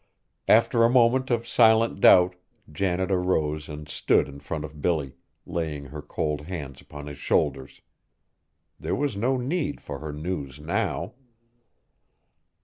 [0.47, 2.33] After a moment of silent doubt,
[2.71, 5.13] Janet arose and stood in front of Billy,
[5.45, 7.81] laying her cold hands upon his shoulders.
[8.79, 11.13] There was no need for her news now!